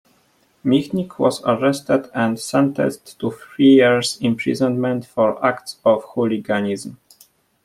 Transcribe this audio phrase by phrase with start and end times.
[0.65, 6.97] Michnik was arrested and sentenced to three years imprisonment for "acts of hooliganism".